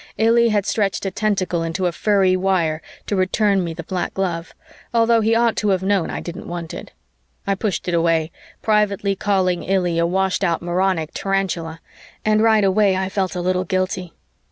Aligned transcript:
Illy 0.17 0.49
had 0.49 0.65
stretched 0.65 1.05
a 1.05 1.11
tentacle 1.11 1.61
into 1.61 1.85
a 1.85 1.91
furry 1.91 2.35
wire 2.35 2.81
to 3.05 3.15
return 3.15 3.63
me 3.63 3.71
the 3.75 3.83
black 3.83 4.15
glove, 4.15 4.55
although 4.95 5.21
he 5.21 5.35
ought 5.35 5.55
to 5.57 5.69
have 5.69 5.83
known 5.83 6.09
I 6.09 6.21
didn't 6.21 6.47
want 6.47 6.73
it. 6.73 6.91
I 7.45 7.53
pushed 7.53 7.87
it 7.87 7.93
away, 7.93 8.31
privately 8.63 9.15
calling 9.15 9.61
Illy 9.61 9.99
a 9.99 10.07
washed 10.07 10.43
out 10.43 10.63
moronic 10.63 11.11
tarantula, 11.13 11.81
and 12.25 12.41
right 12.41 12.63
away 12.63 12.95
I 12.97 13.09
felt 13.09 13.35
a 13.35 13.41
little 13.41 13.63
guilty. 13.63 14.15